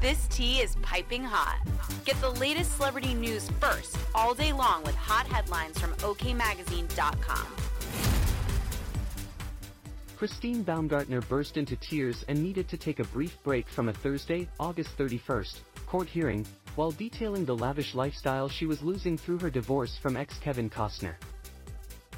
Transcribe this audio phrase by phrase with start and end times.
[0.00, 1.60] This tea is piping hot.
[2.06, 7.46] Get the latest celebrity news first all day long with hot headlines from OKMagazine.com.
[10.16, 14.48] Christine Baumgartner burst into tears and needed to take a brief break from a Thursday,
[14.58, 19.98] August 31st, court hearing, while detailing the lavish lifestyle she was losing through her divorce
[19.98, 21.16] from ex Kevin Costner.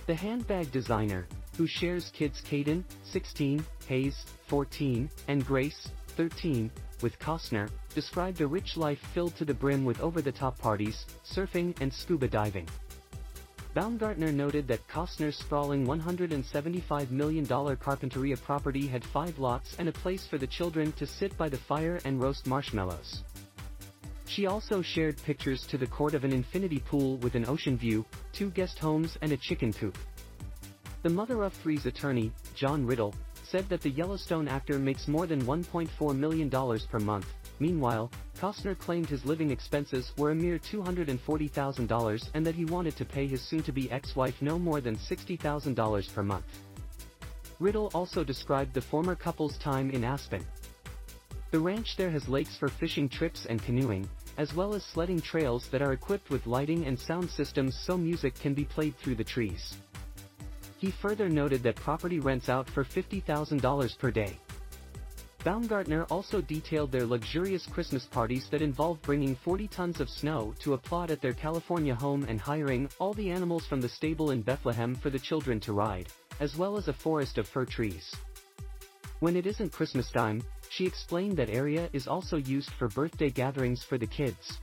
[0.07, 1.27] The handbag designer,
[1.57, 6.71] who shares kids Cayden, 16, Hayes, 14, and Grace, 13,
[7.03, 11.93] with Costner, described a rich life filled to the brim with over-the-top parties, surfing and
[11.93, 12.69] scuba diving.
[13.75, 20.27] Baumgartner noted that Costner's sprawling $175 million Carpinteria property had five lots and a place
[20.27, 23.23] for the children to sit by the fire and roast marshmallows.
[24.27, 28.05] She also shared pictures to the court of an infinity pool with an ocean view,
[28.33, 29.97] two guest homes and a chicken coop.
[31.03, 33.15] The mother of three's attorney, John Riddle,
[33.53, 37.27] said that the Yellowstone actor makes more than $1.4 million per month.
[37.59, 43.05] Meanwhile, Costner claimed his living expenses were a mere $240,000 and that he wanted to
[43.05, 46.47] pay his soon-to-be ex-wife no more than $60,000 per month.
[47.61, 50.43] Riddle also described the former couple's time in Aspen.
[51.51, 55.69] The ranch there has lakes for fishing trips and canoeing, as well as sledding trails
[55.73, 59.25] that are equipped with lighting and sound systems so music can be played through the
[59.25, 59.77] trees.
[60.83, 64.37] He further noted that property rents out for $50,000 per day.
[65.45, 70.75] Baumgartner also detailed their luxurious Christmas parties that involve bringing 40 tons of snow to
[70.75, 74.97] applaud at their California home and hiring all the animals from the stable in Bethlehem
[74.97, 76.09] for the children to ride,
[76.41, 78.13] as well as a forest of fir trees.
[79.21, 83.85] When it isn't Christmas time, she explained that area is also used for birthday gatherings
[83.85, 84.59] for the kids.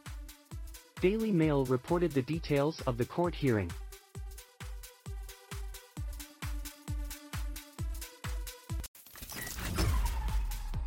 [1.00, 3.68] Daily Mail reported the details of the court hearing.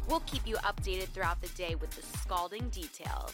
[0.08, 3.34] We'll keep you updated throughout the day with the scalding details.